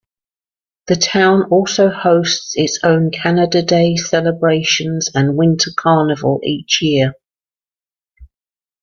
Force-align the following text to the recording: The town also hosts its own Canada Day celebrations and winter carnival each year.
The 0.87 0.95
town 0.95 1.43
also 1.51 1.91
hosts 1.91 2.53
its 2.55 2.79
own 2.83 3.11
Canada 3.11 3.61
Day 3.61 3.95
celebrations 3.97 5.11
and 5.13 5.35
winter 5.37 5.69
carnival 5.77 6.39
each 6.43 6.79
year. 6.81 7.13